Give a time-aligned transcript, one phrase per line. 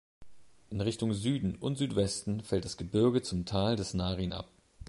[0.71, 4.49] In Richtung Süden und Südwesten fällt das Gebirge zum Tal des Naryn ab.